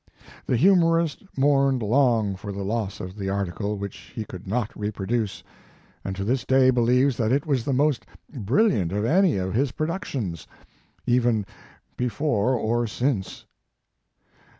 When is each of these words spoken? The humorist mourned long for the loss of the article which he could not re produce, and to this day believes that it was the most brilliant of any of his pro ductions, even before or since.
The 0.47 0.57
humorist 0.57 1.23
mourned 1.37 1.83
long 1.83 2.35
for 2.35 2.51
the 2.51 2.63
loss 2.63 2.99
of 2.99 3.15
the 3.15 3.29
article 3.29 3.77
which 3.77 4.11
he 4.15 4.25
could 4.25 4.47
not 4.47 4.71
re 4.75 4.89
produce, 4.89 5.43
and 6.03 6.15
to 6.15 6.23
this 6.23 6.43
day 6.43 6.71
believes 6.71 7.17
that 7.17 7.31
it 7.31 7.45
was 7.45 7.65
the 7.65 7.71
most 7.73 8.07
brilliant 8.33 8.91
of 8.91 9.05
any 9.05 9.37
of 9.37 9.53
his 9.53 9.71
pro 9.73 9.85
ductions, 9.85 10.47
even 11.05 11.45
before 11.97 12.53
or 12.55 12.87
since. 12.87 13.45